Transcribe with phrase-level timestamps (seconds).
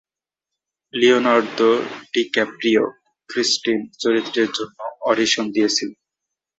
[0.93, 1.69] Leonardo
[2.13, 2.83] DiCaprio
[3.29, 4.77] Christine চরিত্রের জন্য
[5.01, 5.97] audition দিয়েছিলেন।